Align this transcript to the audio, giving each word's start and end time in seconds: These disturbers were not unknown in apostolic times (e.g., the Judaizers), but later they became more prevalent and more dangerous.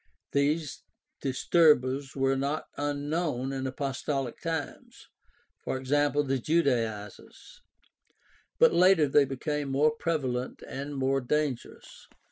These 0.31 0.81
disturbers 1.21 2.15
were 2.15 2.35
not 2.35 2.65
unknown 2.75 3.53
in 3.53 3.67
apostolic 3.67 4.41
times 4.41 5.05
(e.g., 5.71 5.91
the 5.93 6.41
Judaizers), 6.43 7.61
but 8.57 8.73
later 8.73 9.07
they 9.07 9.25
became 9.25 9.69
more 9.69 9.91
prevalent 9.91 10.63
and 10.67 10.95
more 10.95 11.21
dangerous. 11.21 12.07